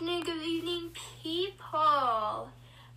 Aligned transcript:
afternoon, 0.00 0.22
good 0.22 0.46
evening, 0.46 0.90
people. 1.24 2.50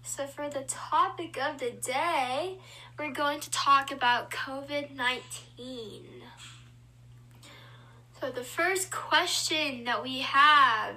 So, 0.03 0.27
for 0.27 0.49
the 0.49 0.61
topic 0.67 1.35
of 1.35 1.59
the 1.59 1.71
day, 1.71 2.59
we're 2.99 3.11
going 3.11 3.39
to 3.39 3.49
talk 3.49 3.91
about 3.91 4.29
COVID 4.29 4.95
19. 4.95 6.03
So, 8.19 8.29
the 8.29 8.43
first 8.43 8.91
question 8.91 9.83
that 9.85 10.03
we 10.03 10.19
have 10.19 10.95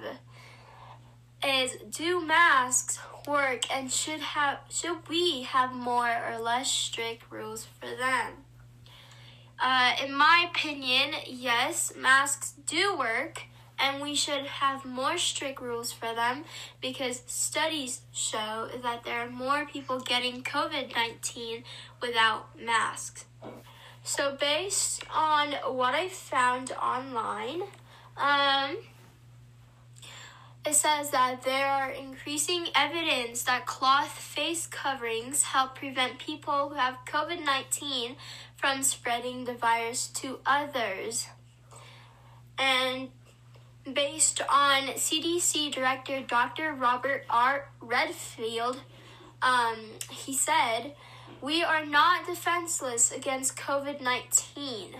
is 1.43 1.77
Do 1.89 2.23
masks 2.23 2.99
work 3.27 3.73
and 3.73 3.91
should, 3.91 4.19
have, 4.19 4.59
should 4.69 5.09
we 5.09 5.41
have 5.41 5.73
more 5.73 6.15
or 6.29 6.37
less 6.37 6.69
strict 6.69 7.23
rules 7.31 7.65
for 7.79 7.87
them? 7.87 8.45
Uh, 9.59 9.93
in 10.05 10.13
my 10.13 10.45
opinion, 10.51 11.15
yes, 11.25 11.93
masks 11.97 12.53
do 12.67 12.95
work 12.95 13.45
and 13.79 14.01
we 14.01 14.15
should 14.15 14.45
have 14.45 14.85
more 14.85 15.17
strict 15.17 15.61
rules 15.61 15.91
for 15.91 16.13
them 16.13 16.43
because 16.81 17.23
studies 17.25 18.01
show 18.11 18.69
that 18.81 19.03
there 19.03 19.19
are 19.19 19.29
more 19.29 19.65
people 19.65 19.99
getting 19.99 20.43
COVID 20.43 20.95
19 20.95 21.63
without 22.01 22.59
masks. 22.59 23.25
So, 24.03 24.37
based 24.39 25.03
on 25.13 25.53
what 25.75 25.95
I 25.95 26.09
found 26.09 26.71
online, 26.73 27.63
um, 28.17 28.77
it 30.65 30.73
says 30.73 31.11
that 31.11 31.43
there 31.43 31.67
are 31.67 31.91
increasing 31.91 32.67
evidence 32.75 33.43
that 33.43 33.65
cloth 33.65 34.11
face 34.11 34.65
coverings 34.65 35.43
help 35.43 35.75
prevent 35.75 36.17
people 36.17 36.69
who 36.69 36.75
have 36.75 36.97
COVID 37.07 37.45
19 37.45 38.15
from 38.55 38.81
spreading 38.81 39.45
the 39.45 39.53
virus 39.53 40.07
to 40.07 40.39
others. 40.45 41.27
And 42.57 43.09
based 43.91 44.41
on 44.49 44.87
CDC 44.95 45.71
Director 45.71 46.21
Dr. 46.21 46.73
Robert 46.73 47.25
R. 47.29 47.69
Redfield, 47.79 48.81
um, 49.41 49.77
he 50.09 50.33
said, 50.33 50.95
We 51.41 51.63
are 51.63 51.85
not 51.85 52.25
defenseless 52.25 53.11
against 53.11 53.57
COVID 53.57 54.01
19. 54.01 54.95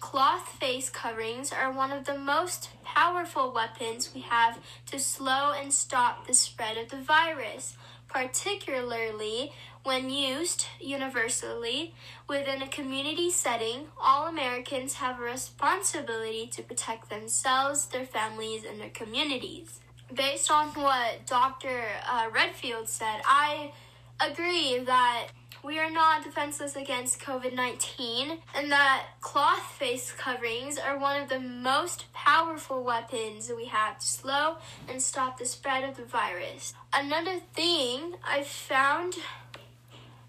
Cloth 0.00 0.48
face 0.60 0.90
coverings 0.90 1.50
are 1.50 1.72
one 1.72 1.90
of 1.90 2.04
the 2.04 2.18
most 2.18 2.68
powerful 2.84 3.52
weapons 3.52 4.10
we 4.14 4.20
have 4.20 4.58
to 4.86 4.98
slow 4.98 5.52
and 5.52 5.72
stop 5.72 6.26
the 6.26 6.34
spread 6.34 6.76
of 6.76 6.90
the 6.90 7.00
virus, 7.00 7.76
particularly 8.14 9.52
when 9.82 10.08
used 10.08 10.66
universally 10.80 11.92
within 12.28 12.62
a 12.62 12.68
community 12.68 13.28
setting, 13.28 13.88
all 14.00 14.28
Americans 14.28 14.94
have 14.94 15.18
a 15.18 15.22
responsibility 15.22 16.46
to 16.46 16.62
protect 16.62 17.10
themselves, 17.10 17.86
their 17.86 18.06
families, 18.06 18.64
and 18.64 18.80
their 18.80 18.90
communities. 18.90 19.80
Based 20.14 20.50
on 20.50 20.68
what 20.68 21.26
Dr. 21.26 21.82
Uh, 22.08 22.28
Redfield 22.32 22.88
said, 22.88 23.20
I 23.26 23.72
agree 24.20 24.78
that 24.78 25.26
we 25.64 25.78
are 25.78 25.90
not 25.90 26.22
defenseless 26.22 26.76
against 26.76 27.20
COVID 27.20 27.54
19 27.54 28.38
and 28.54 28.70
that 28.70 29.06
cloth 29.20 29.64
face 29.78 30.12
coverings 30.12 30.78
are 30.78 30.98
one 30.98 31.20
of 31.20 31.30
the 31.30 31.40
most 31.40 32.12
powerful 32.12 32.84
weapons 32.84 33.50
we 33.56 33.64
have 33.66 33.98
to 33.98 34.06
slow 34.06 34.56
and 34.88 35.00
stop 35.00 35.38
the 35.38 35.46
spread 35.46 35.88
of 35.88 35.96
the 35.96 36.04
virus. 36.04 36.74
Another 36.92 37.40
thing 37.54 38.16
I 38.22 38.42
found 38.42 39.14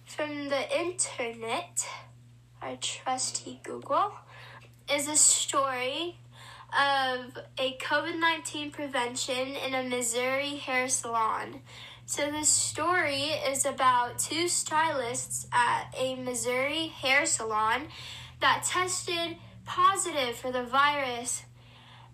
from 0.05 0.47
the 0.47 0.79
internet, 0.79 1.85
our 2.61 2.77
trusty 2.77 3.59
Google, 3.63 4.13
is 4.89 5.09
a 5.09 5.17
story 5.17 6.17
of 6.71 7.37
a 7.57 7.77
COVID 7.77 8.19
19 8.19 8.71
prevention 8.71 9.55
in 9.65 9.73
a 9.73 9.83
Missouri 9.83 10.55
hair 10.55 10.87
salon. 10.87 11.61
So, 12.07 12.29
the 12.29 12.43
story 12.45 13.31
is 13.49 13.65
about 13.65 14.19
two 14.19 14.47
stylists 14.47 15.47
at 15.51 15.87
a 15.97 16.13
Missouri 16.13 16.87
hair 16.87 17.25
salon 17.25 17.87
that 18.41 18.63
tested 18.63 19.37
positive 19.65 20.35
for 20.35 20.51
the 20.51 20.61
virus. 20.61 21.45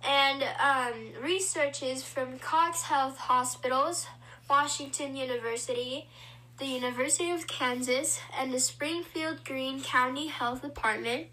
And 0.08 0.44
um, 0.64 1.22
researchers 1.22 2.04
from 2.04 2.40
Cox 2.40 2.84
Health 2.84 3.18
Hospitals, 3.18 4.08
Washington 4.50 5.18
University, 5.18 6.08
the 6.58 6.68
University 6.68 7.30
of 7.32 7.48
Kansas, 7.48 8.22
and 8.40 8.54
the 8.54 8.62
Springfield 8.62 9.44
Greene 9.44 9.84
County 9.84 10.28
Health 10.28 10.62
Department 10.62 11.28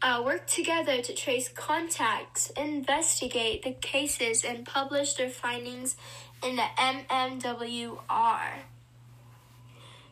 uh, 0.00 0.22
worked 0.24 0.48
together 0.48 1.02
to 1.02 1.14
trace 1.14 1.48
contacts, 1.48 2.50
investigate 2.56 3.62
the 3.62 3.72
cases, 3.72 4.42
and 4.42 4.64
publish 4.66 5.14
their 5.14 5.30
findings 5.30 5.96
in 6.44 6.56
the 6.56 6.66
MMWR. 6.76 8.40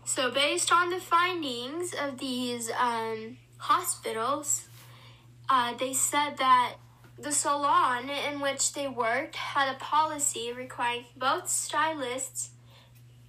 So, 0.04 0.31
based 0.31 0.72
on 0.72 0.91
the 0.91 0.98
findings 0.98 1.94
of 1.94 2.19
these 2.19 2.70
um, 2.70 3.37
hospitals, 3.59 4.66
uh, 5.48 5.75
they 5.75 5.92
said 5.92 6.38
that 6.38 6.75
the 7.19 7.31
salon 7.31 8.10
in 8.10 8.41
which 8.41 8.72
they 8.72 8.88
worked 8.88 9.37
had 9.37 9.72
a 9.72 9.78
policy 9.78 10.53
requiring 10.53 11.04
both 11.16 11.48
stylists 11.48 12.50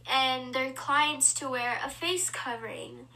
and 0.09 0.53
their 0.53 0.71
clients 0.71 1.33
to 1.35 1.49
wear 1.49 1.77
a 1.85 1.89
face 1.89 2.29
covering. 2.29 3.07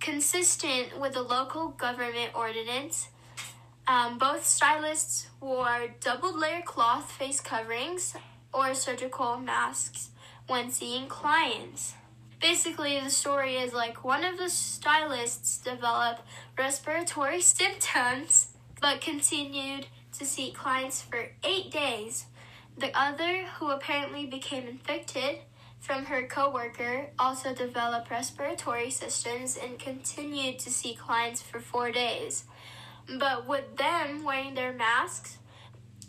Consistent 0.00 0.98
with 0.98 1.12
the 1.12 1.22
local 1.22 1.68
government 1.68 2.30
ordinance, 2.34 3.08
um, 3.86 4.16
both 4.18 4.44
stylists 4.44 5.26
wore 5.40 5.94
double 6.00 6.36
layer 6.36 6.62
cloth 6.62 7.10
face 7.12 7.40
coverings 7.40 8.16
or 8.52 8.74
surgical 8.74 9.36
masks 9.36 10.10
when 10.46 10.70
seeing 10.70 11.06
clients. 11.06 11.94
Basically, 12.40 12.98
the 12.98 13.10
story 13.10 13.56
is 13.56 13.72
like 13.72 14.04
one 14.04 14.24
of 14.24 14.36
the 14.36 14.50
stylists 14.50 15.58
developed 15.58 16.22
respiratory 16.58 17.40
symptoms 17.40 18.48
but 18.80 19.00
continued 19.00 19.86
to 20.18 20.24
see 20.24 20.50
clients 20.50 21.00
for 21.00 21.30
eight 21.44 21.70
days. 21.70 22.26
The 22.76 22.90
other, 22.98 23.44
who 23.58 23.70
apparently 23.70 24.26
became 24.26 24.66
infected, 24.66 25.38
from 25.78 26.06
her 26.06 26.26
coworker 26.26 27.10
also 27.18 27.54
developed 27.54 28.10
respiratory 28.10 28.90
systems 28.90 29.56
and 29.56 29.78
continued 29.78 30.58
to 30.60 30.70
see 30.70 30.94
clients 30.94 31.42
for 31.42 31.60
four 31.60 31.90
days. 31.90 32.44
But 33.18 33.48
with 33.48 33.76
them 33.76 34.22
wearing 34.24 34.54
their 34.54 34.72
masks, 34.72 35.38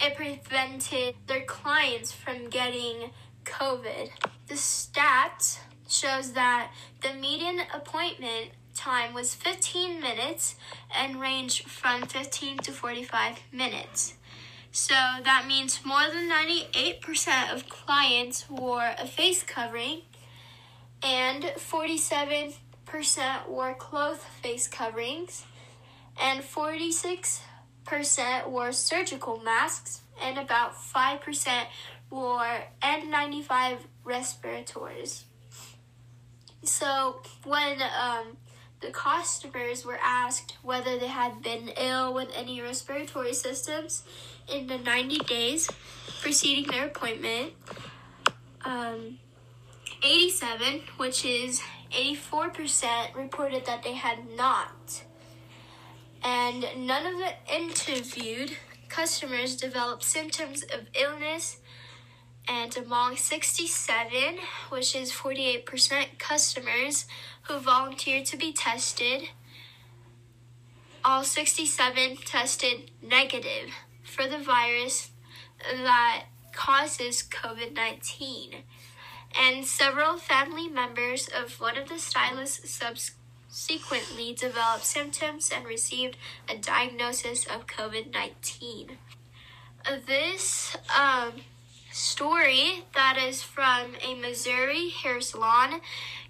it 0.02 0.16
prevented 0.16 1.16
their 1.28 1.44
clients 1.44 2.12
from 2.12 2.50
getting 2.50 3.12
COVID. 3.46 4.10
The 4.48 4.58
stat 4.58 5.60
shows 5.88 6.34
that 6.34 6.72
the 7.02 7.14
median 7.14 7.62
appointment 7.74 8.52
time 8.74 9.14
was 9.14 9.36
15 9.36 10.00
minutes 10.02 10.56
and 10.94 11.20
ranged 11.20 11.70
from 11.70 12.04
15 12.04 12.58
to 12.60 12.72
45 12.72 13.40
minutes. 13.52 14.16
So 14.72 14.96
that 14.96 15.46
means 15.48 15.86
more 15.86 16.08
than 16.12 16.30
98% 16.30 17.54
of 17.54 17.70
clients 17.70 18.50
wore 18.50 18.96
a 18.98 19.06
face 19.06 19.44
covering 19.44 20.02
and 21.04 21.44
47% 21.44 22.56
wore 23.48 23.76
cloth 23.76 24.24
face 24.42 24.68
coverings 24.68 25.46
and 26.20 26.42
46% 26.42 27.42
wore 28.48 28.72
surgical 28.72 29.40
masks 29.40 30.02
and 30.22 30.38
about 30.38 30.76
5% 30.76 31.66
wore 32.10 32.64
N95 32.82 33.78
respirators. 34.04 35.26
So 36.64 37.22
when 37.44 37.82
um, 37.82 38.38
the 38.80 38.92
customers 38.92 39.86
were 39.86 40.00
asked 40.02 40.58
whether 40.62 40.98
they 40.98 41.08
had 41.08 41.42
been 41.42 41.70
ill 41.78 42.14
with 42.14 42.30
any 42.36 42.62
respiratory 42.62 43.34
systems, 43.34 44.04
in 44.48 44.68
the 44.68 44.78
90 44.78 45.20
days 45.20 45.70
preceding 46.22 46.70
their 46.72 46.88
appointment. 46.88 47.54
Um, 48.66 49.20
87, 50.04 50.82
which 50.98 51.26
is 51.26 51.62
84%, 51.92 53.16
reported 53.16 53.66
that 53.66 53.84
they 53.84 53.94
had 53.94 54.30
not. 54.36 55.04
And 56.24 56.66
none 56.78 57.06
of 57.06 57.18
the 57.18 57.34
interviewed 57.54 58.58
customers 58.88 59.56
developed 59.56 60.04
symptoms 60.04 60.64
of 60.64 60.88
illness. 60.94 61.58
And 62.48 62.76
among 62.78 63.18
67, 63.18 64.38
which 64.70 64.96
is 64.96 65.12
48% 65.12 66.20
customers 66.20 67.06
who 67.44 67.60
volunteered 67.60 68.26
to 68.28 68.38
be 68.38 68.54
tested, 68.54 69.30
all 71.06 71.24
67 71.24 72.18
tested 72.18 72.92
negative 73.02 73.70
for 74.04 74.28
the 74.28 74.38
virus 74.38 75.12
that 75.60 76.26
causes 76.54 77.24
COVID 77.24 77.74
19. 77.74 78.64
And 79.36 79.66
several 79.66 80.18
family 80.18 80.68
members 80.70 81.28
of 81.28 81.60
one 81.60 81.78
of 81.78 81.90
the 81.90 81.98
stylists 81.98 82.70
subsequently 82.70 83.23
developed 84.34 84.86
symptoms 84.86 85.52
and 85.56 85.66
received 85.66 86.18
a 86.50 86.58
diagnosis 86.58 87.46
of 87.46 87.68
COVID 87.68 88.12
19. 88.12 88.98
This 90.08 90.76
um, 90.98 91.42
story 91.92 92.86
that 92.96 93.18
is 93.18 93.44
from 93.44 93.96
a 94.02 94.16
Missouri 94.16 94.90
hair 94.90 95.22
salon 95.22 95.82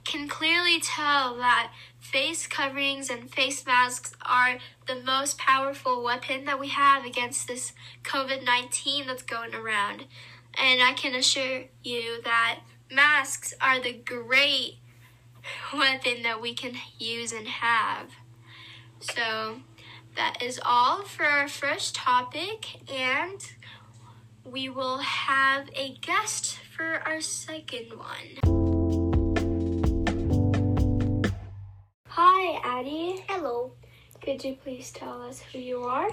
can 0.03 0.27
clearly 0.27 0.79
tell 0.81 1.37
that 1.37 1.71
face 1.99 2.45
coverings 2.45 3.09
and 3.09 3.31
face 3.31 3.65
masks 3.65 4.13
are 4.25 4.57
the 4.87 4.95
most 4.95 5.37
powerful 5.37 6.03
weapon 6.03 6.43
that 6.45 6.59
we 6.59 6.67
have 6.69 7.05
against 7.05 7.47
this 7.47 7.71
COVID 8.03 8.43
19 8.43 9.07
that's 9.07 9.23
going 9.23 9.55
around. 9.55 10.05
And 10.55 10.83
I 10.83 10.93
can 10.93 11.15
assure 11.15 11.63
you 11.83 12.21
that 12.23 12.59
masks 12.91 13.53
are 13.61 13.81
the 13.81 13.93
great 13.93 14.75
weapon 15.73 16.23
that 16.23 16.41
we 16.41 16.53
can 16.53 16.73
use 16.97 17.31
and 17.31 17.47
have. 17.47 18.09
So 18.99 19.57
that 20.15 20.41
is 20.41 20.59
all 20.63 21.03
for 21.03 21.25
our 21.25 21.47
first 21.47 21.95
topic, 21.95 22.91
and 22.91 23.45
we 24.45 24.69
will 24.69 24.99
have 24.99 25.69
a 25.75 25.95
guest 26.01 26.59
for 26.75 27.01
our 27.05 27.21
second 27.21 27.87
one. 27.97 28.63
Hi, 32.07 32.77
Adi. 32.79 33.23
Hello, 33.27 33.71
Could 34.21 34.43
you 34.43 34.55
please 34.55 34.91
tell 34.91 35.21
us 35.23 35.41
who 35.41 35.57
you 35.59 35.83
are? 35.83 36.09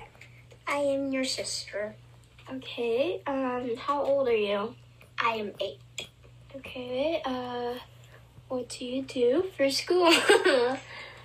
I 0.66 0.76
am 0.76 1.12
your 1.12 1.24
sister. 1.24 1.94
Okay, 2.52 3.22
um, 3.26 3.76
how 3.76 4.02
old 4.02 4.26
are 4.28 4.34
you? 4.34 4.74
I 5.22 5.34
am 5.34 5.52
eight. 5.60 6.08
Okay, 6.56 7.22
uh, 7.24 7.74
what 8.50 8.68
do 8.68 8.84
you 8.84 9.02
do 9.02 9.44
for 9.56 9.70
school? 9.70 10.06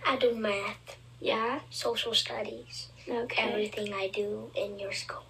I 0.08 0.16
do 0.20 0.36
math, 0.36 0.96
yeah, 1.20 1.62
social 1.72 2.14
studies, 2.14 2.90
okay. 3.10 3.42
everything 3.42 3.94
I 3.94 4.10
do 4.10 4.52
in 4.56 4.78
your 4.78 4.94
school. 4.94 5.24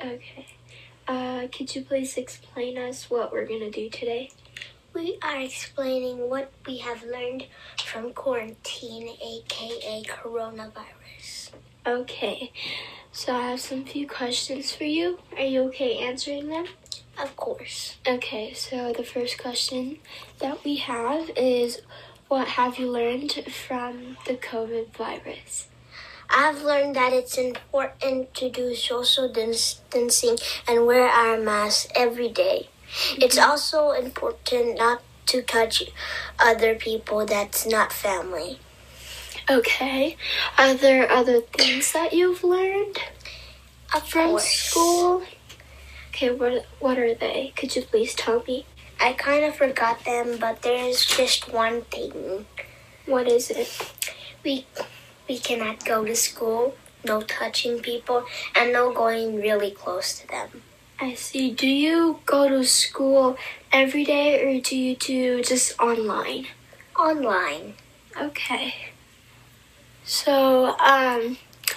Okay. 0.00 0.46
Uh, 1.06 1.46
could 1.52 1.74
you 1.74 1.82
please 1.82 2.16
explain 2.16 2.78
us 2.78 3.10
what 3.10 3.32
we're 3.32 3.46
gonna 3.46 3.70
do 3.70 3.90
today? 3.90 4.30
We 4.94 5.18
are 5.22 5.38
explaining 5.38 6.30
what 6.30 6.50
we 6.66 6.78
have 6.78 7.04
learned 7.04 7.46
from 7.84 8.14
quarantine, 8.14 9.10
aka 9.22 10.02
coronavirus. 10.04 11.50
Okay. 11.86 12.50
So 13.12 13.34
I 13.34 13.50
have 13.50 13.60
some 13.60 13.84
few 13.84 14.08
questions 14.08 14.74
for 14.74 14.84
you. 14.84 15.18
Are 15.36 15.44
you 15.44 15.64
okay 15.64 15.98
answering 15.98 16.48
them? 16.48 16.66
Of 17.18 17.34
course. 17.36 17.96
Okay, 18.06 18.52
so 18.52 18.92
the 18.92 19.04
first 19.04 19.38
question 19.38 19.98
that 20.38 20.64
we 20.64 20.76
have 20.76 21.30
is 21.36 21.80
what 22.28 22.48
have 22.48 22.78
you 22.78 22.90
learned 22.90 23.32
from 23.50 24.16
the 24.26 24.34
COVID 24.34 24.94
virus? 24.96 25.68
I've 26.28 26.62
learned 26.62 26.96
that 26.96 27.12
it's 27.12 27.38
important 27.38 28.34
to 28.34 28.50
do 28.50 28.74
social 28.74 29.28
distancing 29.28 30.36
and 30.68 30.86
wear 30.86 31.06
our 31.06 31.38
masks 31.38 31.88
every 31.94 32.28
day. 32.28 32.68
It's 33.16 33.38
mm-hmm. 33.38 33.50
also 33.50 33.92
important 33.92 34.78
not 34.78 35.02
to 35.26 35.42
touch 35.42 35.84
other 36.38 36.74
people 36.74 37.24
that's 37.24 37.66
not 37.66 37.92
family. 37.92 38.58
Okay. 39.48 40.16
Are 40.58 40.74
there 40.74 41.10
other 41.10 41.40
things 41.40 41.92
that 41.92 42.12
you've 42.12 42.42
learned 42.42 42.98
Of 43.94 44.08
from 44.08 44.30
course. 44.30 44.44
school? 44.44 45.22
Okay, 46.16 46.30
what 46.30 46.64
what 46.80 46.98
are 46.98 47.14
they? 47.14 47.52
Could 47.56 47.76
you 47.76 47.82
please 47.82 48.14
tell 48.14 48.42
me? 48.48 48.64
I 48.98 49.12
kind 49.12 49.44
of 49.44 49.54
forgot 49.54 50.02
them, 50.06 50.38
but 50.40 50.62
there's 50.62 51.04
just 51.04 51.52
one 51.52 51.82
thing. 51.82 52.46
What 53.04 53.28
is 53.28 53.50
it? 53.50 53.68
We 54.42 54.64
we 55.28 55.36
cannot 55.36 55.84
go 55.84 56.06
to 56.06 56.16
school, 56.16 56.74
no 57.04 57.20
touching 57.20 57.80
people, 57.80 58.24
and 58.54 58.72
no 58.72 58.94
going 58.94 59.36
really 59.36 59.70
close 59.70 60.18
to 60.20 60.26
them. 60.26 60.62
I 60.98 61.12
see. 61.12 61.50
Do 61.50 61.68
you 61.68 62.20
go 62.24 62.48
to 62.48 62.64
school 62.64 63.36
every 63.70 64.04
day 64.04 64.40
or 64.40 64.58
do 64.58 64.74
you 64.74 64.96
do 64.96 65.42
just 65.42 65.78
online? 65.78 66.46
Online. 66.98 67.74
Okay. 68.18 68.74
So, 70.02 70.78
um, 70.78 71.36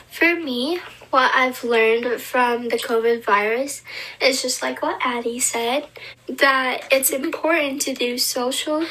for 0.10 0.34
me, 0.34 0.80
what 1.12 1.32
I've 1.34 1.64
learned 1.64 2.22
from 2.22 2.70
the 2.70 2.78
COVID 2.78 3.24
virus 3.24 3.82
is 4.22 4.42
just 4.42 4.62
like 4.62 4.82
what 4.82 5.04
Adi 5.06 5.40
said 5.40 5.88
that 6.28 6.88
it's 6.92 7.10
important 7.10 7.82
to 7.84 7.94
do 7.94 8.18
social 8.18 8.86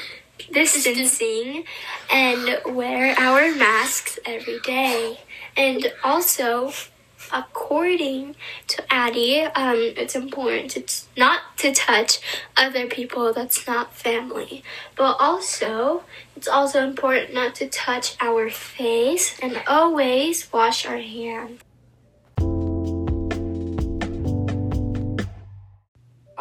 distancing 0.52 1.64
and 2.10 2.58
wear 2.74 3.14
our 3.18 3.54
masks 3.54 4.18
every 4.24 4.58
day. 4.60 5.20
And 5.56 5.92
also, 6.02 6.72
according 7.32 8.34
to 8.68 8.84
Adi, 8.90 9.42
um, 9.42 9.76
it's 9.96 10.16
important 10.16 10.70
to 10.72 10.80
t- 10.80 11.06
not 11.16 11.40
to 11.58 11.72
touch 11.72 12.20
other 12.56 12.86
people 12.86 13.32
that's 13.32 13.66
not 13.66 13.94
family. 13.94 14.62
But 14.96 15.16
also, 15.20 16.04
it's 16.36 16.48
also 16.48 16.84
important 16.84 17.34
not 17.34 17.54
to 17.56 17.68
touch 17.68 18.16
our 18.20 18.50
face 18.50 19.38
and 19.40 19.60
always 19.66 20.52
wash 20.52 20.86
our 20.86 20.98
hands. 20.98 21.60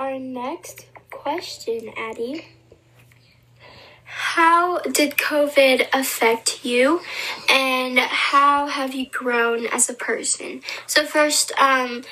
Our 0.07 0.19
next 0.19 0.85
question, 1.11 1.91
Adi. 1.97 2.45
How 4.05 4.79
did 4.79 5.17
COVID 5.17 5.87
affect 5.91 6.63
you 6.63 7.01
and 7.49 7.99
how 7.99 8.67
have 8.67 8.95
you 8.95 9.07
grown 9.09 9.65
as 9.65 9.89
a 9.89 9.93
person? 9.93 10.61
So 10.85 11.05
first, 11.05 11.51
um, 11.59 12.05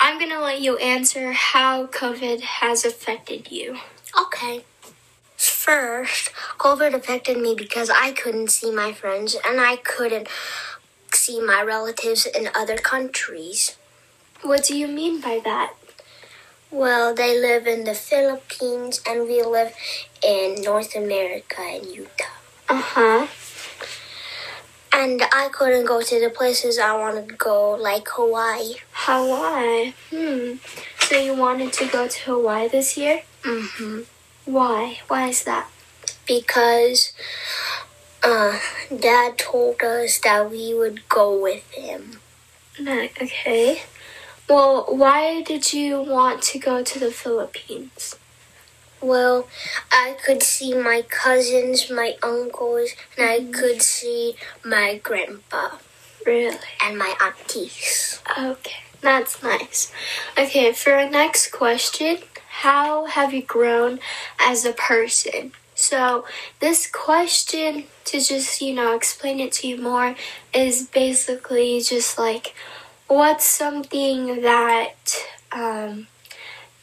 I'm 0.00 0.18
gonna 0.18 0.40
let 0.40 0.62
you 0.62 0.78
answer 0.78 1.32
how 1.32 1.88
COVID 1.88 2.40
has 2.40 2.86
affected 2.86 3.52
you. 3.52 3.80
Okay. 4.18 4.64
First, 5.36 6.32
COVID 6.56 6.94
affected 6.94 7.36
me 7.36 7.54
because 7.54 7.90
I 7.90 8.12
couldn't 8.12 8.50
see 8.50 8.70
my 8.70 8.94
friends 8.94 9.36
and 9.46 9.60
I 9.60 9.76
couldn't 9.76 10.26
see 11.12 11.38
my 11.38 11.60
relatives 11.60 12.24
in 12.24 12.48
other 12.54 12.78
countries. 12.78 13.76
What 14.40 14.64
do 14.64 14.74
you 14.74 14.88
mean 14.88 15.20
by 15.20 15.42
that? 15.44 15.74
Well, 16.74 17.14
they 17.14 17.40
live 17.40 17.68
in 17.68 17.84
the 17.84 17.94
Philippines 17.94 19.00
and 19.06 19.28
we 19.28 19.44
live 19.44 19.72
in 20.26 20.60
North 20.60 20.96
America 20.96 21.62
in 21.62 21.88
Utah. 21.88 22.24
Uh 22.68 22.82
huh. 22.82 23.26
And 24.92 25.22
I 25.32 25.50
couldn't 25.52 25.86
go 25.86 26.02
to 26.02 26.20
the 26.20 26.30
places 26.30 26.80
I 26.80 26.98
wanted 26.98 27.28
to 27.28 27.34
go, 27.36 27.76
like 27.76 28.08
Hawaii. 28.10 28.74
Hawaii. 28.90 29.94
Hmm. 30.10 30.54
So 30.98 31.16
you 31.16 31.36
wanted 31.36 31.72
to 31.74 31.86
go 31.86 32.08
to 32.08 32.20
Hawaii 32.24 32.66
this 32.66 32.96
year? 32.96 33.22
Mm-hmm. 33.44 34.00
Why? 34.46 34.98
Why 35.06 35.28
is 35.28 35.44
that? 35.44 35.70
Because 36.26 37.12
uh, 38.24 38.58
Dad 38.90 39.38
told 39.38 39.80
us 39.80 40.18
that 40.24 40.50
we 40.50 40.74
would 40.74 41.08
go 41.08 41.40
with 41.40 41.70
him. 41.70 42.18
Okay. 42.80 43.82
Well, 44.48 44.84
why 44.88 45.42
did 45.42 45.72
you 45.72 46.02
want 46.02 46.42
to 46.42 46.58
go 46.58 46.82
to 46.82 46.98
the 46.98 47.10
Philippines? 47.10 48.16
Well, 49.00 49.48
I 49.90 50.16
could 50.24 50.42
see 50.42 50.74
my 50.74 51.02
cousins, 51.08 51.90
my 51.90 52.16
uncles, 52.22 52.90
and 53.16 53.28
I 53.28 53.40
mm-hmm. 53.40 53.52
could 53.52 53.82
see 53.82 54.36
my 54.64 55.00
grandpa 55.02 55.78
Really? 56.26 56.56
and 56.82 56.98
my 56.98 57.14
aunties. 57.22 58.22
Okay, 58.38 58.82
that's 59.00 59.42
nice. 59.42 59.92
Okay, 60.38 60.72
for 60.72 60.94
our 60.94 61.08
next 61.08 61.52
question, 61.52 62.18
how 62.60 63.06
have 63.06 63.34
you 63.34 63.42
grown 63.42 64.00
as 64.38 64.64
a 64.64 64.72
person? 64.72 65.52
So, 65.74 66.24
this 66.60 66.86
question, 66.86 67.84
to 68.06 68.20
just, 68.20 68.62
you 68.62 68.74
know, 68.74 68.94
explain 68.94 69.40
it 69.40 69.52
to 69.52 69.68
you 69.68 69.80
more, 69.80 70.14
is 70.54 70.86
basically 70.86 71.80
just 71.80 72.18
like, 72.18 72.54
what's 73.06 73.44
something 73.44 74.42
that 74.42 74.94
um, 75.52 76.06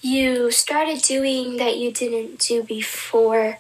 you 0.02 0.52
started 0.52 1.02
doing 1.02 1.58
that 1.58 1.78
you 1.78 1.92
didn't 1.92 2.40
do 2.40 2.64
before 2.64 3.60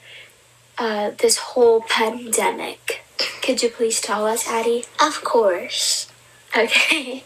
uh, 0.77 1.12
this 1.20 1.38
whole 1.38 1.82
pandemic? 1.82 3.03
Could 3.41 3.62
you 3.62 3.70
please 3.70 4.01
tell 4.01 4.25
us, 4.25 4.48
Adi? 4.48 4.86
Of 5.00 5.24
course. 5.24 6.12
Okay. 6.56 7.24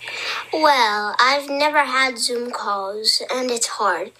Well, 0.54 1.16
I've 1.20 1.50
never 1.50 1.80
had 1.80 2.20
Zoom 2.20 2.52
calls, 2.52 3.22
and 3.34 3.50
it's 3.50 3.68
hard. 3.68 4.12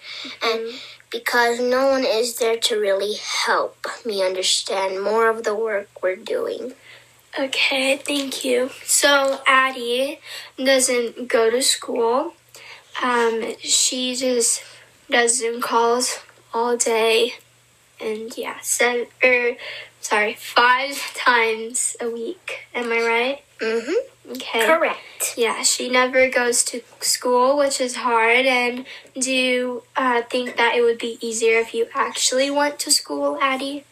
And 0.42 0.74
because 1.10 1.60
no 1.60 1.88
one 1.88 2.04
is 2.04 2.38
there 2.38 2.56
to 2.56 2.80
really 2.80 3.14
help 3.14 3.86
me 4.04 4.24
understand 4.24 5.02
more 5.02 5.30
of 5.30 5.44
the 5.44 5.54
work 5.54 5.88
we're 6.02 6.16
doing. 6.16 6.74
Okay, 7.38 7.98
thank 7.98 8.44
you. 8.44 8.70
So 8.84 9.40
Adi 9.46 10.20
doesn't 10.56 11.28
go 11.28 11.50
to 11.50 11.60
school. 11.60 12.32
Um, 13.02 13.54
she 13.60 14.16
just 14.16 14.62
does 15.10 15.38
Zoom 15.38 15.60
calls 15.60 16.18
all 16.54 16.78
day, 16.78 17.34
and 18.00 18.36
yeah, 18.38 18.56
seven 18.62 19.06
or 19.22 19.56
sorry, 20.00 20.32
five 20.34 21.14
times 21.14 21.94
a 22.00 22.08
week. 22.08 22.66
Am 22.74 22.90
I 22.90 23.00
right? 23.00 23.44
Mm-hmm. 23.60 24.32
Okay. 24.32 24.66
Correct. 24.66 25.34
Yeah, 25.36 25.62
she 25.62 25.88
never 25.90 26.28
goes 26.30 26.64
to 26.64 26.80
school, 27.00 27.58
which 27.58 27.80
is 27.80 27.96
hard. 27.96 28.46
And 28.46 28.86
do 29.18 29.32
you 29.32 29.82
uh, 29.94 30.22
think 30.22 30.56
that 30.56 30.74
it 30.74 30.82
would 30.82 30.98
be 30.98 31.18
easier 31.20 31.58
if 31.58 31.74
you 31.74 31.86
actually 31.94 32.50
went 32.50 32.78
to 32.80 32.90
school, 32.90 33.38
Adi? 33.40 33.84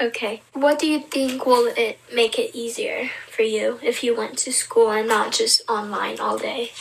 Okay. 0.00 0.42
What 0.52 0.80
do 0.80 0.88
you 0.88 1.00
think 1.00 1.46
will 1.46 1.72
it 1.76 1.98
make 2.12 2.38
it 2.38 2.54
easier 2.54 3.10
for 3.30 3.42
you 3.42 3.78
if 3.82 4.02
you 4.02 4.16
went 4.16 4.38
to 4.38 4.52
school 4.52 4.90
and 4.90 5.06
not 5.06 5.32
just 5.32 5.62
online 5.68 6.18
all 6.18 6.36
day? 6.36 6.72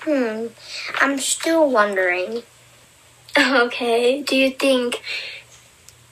Hmm. 0.00 0.48
I'm 1.00 1.18
still 1.18 1.70
wondering. 1.70 2.42
Okay. 3.36 4.22
Do 4.22 4.36
you 4.36 4.50
think 4.52 5.02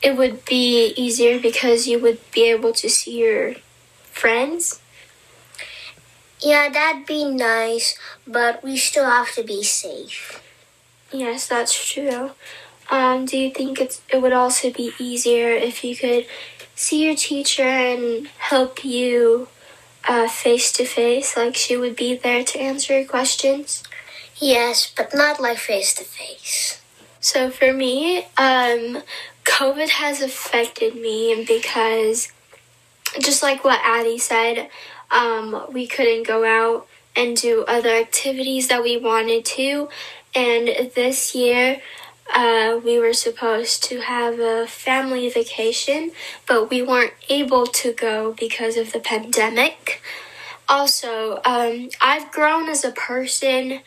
it 0.02 0.16
would 0.16 0.44
be 0.44 0.92
easier 0.96 1.38
because 1.38 1.86
you 1.86 2.00
would 2.00 2.18
be 2.32 2.50
able 2.50 2.72
to 2.72 2.90
see 2.90 3.18
your 3.18 3.54
friends? 4.10 4.80
Yeah, 6.40 6.68
that'd 6.68 7.06
be 7.06 7.24
nice, 7.24 7.96
but 8.26 8.64
we 8.64 8.76
still 8.76 9.08
have 9.08 9.32
to 9.34 9.44
be 9.44 9.62
safe. 9.62 10.42
Yes, 11.12 11.46
that's 11.46 11.72
true. 11.92 12.32
Um, 12.92 13.24
do 13.24 13.36
you 13.36 13.50
think 13.50 13.80
it's, 13.80 14.02
it 14.12 14.22
would 14.22 14.32
also 14.34 14.70
be 14.70 14.92
easier 15.00 15.48
if 15.48 15.82
you 15.82 15.96
could 15.96 16.26
see 16.76 17.06
your 17.06 17.16
teacher 17.16 17.62
and 17.62 18.28
help 18.38 18.84
you 18.84 19.48
face 20.28 20.72
to 20.72 20.84
face, 20.84 21.36
like 21.36 21.56
she 21.56 21.76
would 21.76 21.96
be 21.96 22.16
there 22.16 22.44
to 22.44 22.58
answer 22.60 22.98
your 22.98 23.08
questions? 23.08 23.82
Yes, 24.36 24.92
but 24.96 25.14
not 25.14 25.40
like 25.40 25.58
face 25.58 25.94
to 25.94 26.04
face. 26.04 26.82
So 27.20 27.50
for 27.50 27.72
me, 27.72 28.24
um, 28.36 29.02
COVID 29.44 29.88
has 29.88 30.20
affected 30.20 30.94
me 30.96 31.44
because, 31.46 32.32
just 33.20 33.42
like 33.42 33.64
what 33.64 33.80
Adi 33.84 34.18
said, 34.18 34.68
um, 35.10 35.66
we 35.72 35.86
couldn't 35.86 36.26
go 36.26 36.44
out 36.44 36.86
and 37.14 37.36
do 37.36 37.64
other 37.68 37.90
activities 37.90 38.68
that 38.68 38.82
we 38.82 38.96
wanted 38.96 39.44
to. 39.44 39.88
And 40.34 40.90
this 40.94 41.34
year, 41.34 41.80
uh, 42.34 42.80
we 42.84 42.98
were 42.98 43.12
supposed 43.12 43.82
to 43.84 44.00
have 44.00 44.38
a 44.38 44.66
family 44.66 45.28
vacation, 45.28 46.12
but 46.46 46.70
we 46.70 46.82
weren't 46.82 47.14
able 47.28 47.66
to 47.66 47.92
go 47.92 48.34
because 48.38 48.76
of 48.76 48.92
the 48.92 49.00
pandemic. 49.00 50.02
Also, 50.68 51.40
um, 51.44 51.90
I've 52.00 52.30
grown 52.32 52.68
as 52.68 52.84
a 52.84 52.92
person 52.92 53.80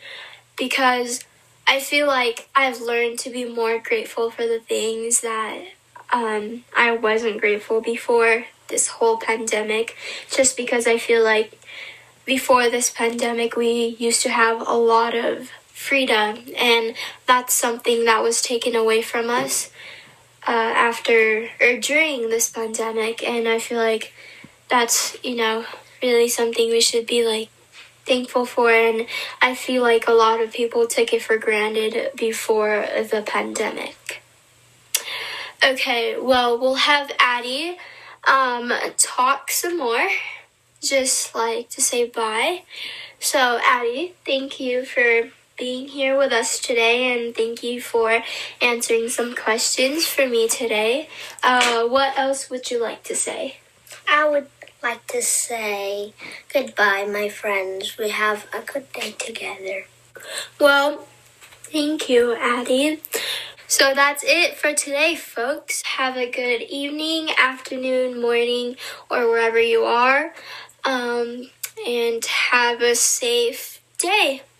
because 0.56 1.24
I 1.66 1.80
feel 1.80 2.06
like 2.06 2.48
I've 2.54 2.80
learned 2.80 3.18
to 3.20 3.30
be 3.30 3.44
more 3.44 3.78
grateful 3.78 4.30
for 4.30 4.46
the 4.46 4.60
things 4.60 5.20
that 5.22 5.64
um, 6.12 6.64
I 6.76 6.92
wasn't 6.92 7.40
grateful 7.40 7.80
before 7.80 8.44
this 8.68 8.88
whole 8.88 9.16
pandemic, 9.16 9.96
just 10.30 10.56
because 10.56 10.86
I 10.86 10.98
feel 10.98 11.22
like 11.22 11.58
before 12.24 12.70
this 12.70 12.90
pandemic, 12.90 13.56
we 13.56 13.96
used 13.98 14.22
to 14.22 14.30
have 14.30 14.60
a 14.66 14.74
lot 14.74 15.14
of 15.14 15.50
freedom, 15.76 16.38
and 16.56 16.96
that's 17.26 17.52
something 17.52 18.06
that 18.06 18.22
was 18.22 18.40
taken 18.40 18.74
away 18.74 19.02
from 19.02 19.28
us 19.28 19.70
uh, 20.48 20.50
after 20.50 21.50
or 21.60 21.76
during 21.78 22.30
this 22.30 22.48
pandemic, 22.48 23.22
and 23.22 23.46
I 23.46 23.58
feel 23.58 23.78
like 23.78 24.14
that's, 24.70 25.22
you 25.22 25.36
know, 25.36 25.66
really 26.02 26.28
something 26.28 26.70
we 26.70 26.80
should 26.80 27.06
be 27.06 27.26
like 27.26 27.50
thankful 28.06 28.46
for 28.46 28.70
and 28.70 29.06
I 29.42 29.54
feel 29.54 29.82
like 29.82 30.06
a 30.06 30.12
lot 30.12 30.40
of 30.40 30.52
people 30.52 30.86
took 30.86 31.12
it 31.12 31.22
for 31.22 31.36
granted 31.38 32.10
before 32.16 32.86
the 33.10 33.22
pandemic. 33.26 34.22
Okay, 35.64 36.16
well, 36.18 36.58
we'll 36.58 36.76
have 36.76 37.10
Adi 37.20 37.76
um, 38.26 38.72
talk 38.96 39.50
some 39.50 39.76
more, 39.76 40.08
just 40.80 41.34
like 41.34 41.68
to 41.70 41.82
say 41.82 42.06
bye. 42.08 42.62
So, 43.18 43.60
Adi, 43.64 44.14
thank 44.24 44.60
you 44.60 44.84
for 44.84 45.30
being 45.56 45.88
here 45.88 46.16
with 46.16 46.32
us 46.32 46.58
today 46.58 47.12
and 47.12 47.34
thank 47.34 47.62
you 47.62 47.80
for 47.80 48.22
answering 48.60 49.08
some 49.08 49.34
questions 49.34 50.06
for 50.06 50.28
me 50.28 50.48
today. 50.48 51.08
Uh, 51.42 51.86
what 51.86 52.16
else 52.18 52.50
would 52.50 52.70
you 52.70 52.80
like 52.80 53.02
to 53.04 53.14
say? 53.14 53.56
I 54.08 54.28
would 54.28 54.48
like 54.82 55.06
to 55.08 55.22
say 55.22 56.12
goodbye, 56.52 57.06
my 57.10 57.28
friends. 57.28 57.96
We 57.98 58.10
have 58.10 58.46
a 58.52 58.60
good 58.60 58.92
day 58.92 59.12
together. 59.12 59.86
Well, 60.60 61.06
thank 61.64 62.08
you, 62.08 62.36
Adi. 62.38 63.00
So 63.68 63.94
that's 63.94 64.22
it 64.24 64.56
for 64.56 64.74
today, 64.74 65.16
folks. 65.16 65.82
Have 65.82 66.16
a 66.16 66.30
good 66.30 66.62
evening, 66.62 67.30
afternoon, 67.36 68.20
morning, 68.20 68.76
or 69.10 69.28
wherever 69.28 69.58
you 69.58 69.82
are. 69.82 70.32
Um, 70.84 71.50
and 71.86 72.24
have 72.24 72.80
a 72.80 72.94
safe 72.94 73.82
day. 73.98 74.42